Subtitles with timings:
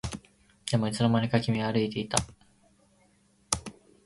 [0.71, 2.17] でもいつの間にか君は歩いていた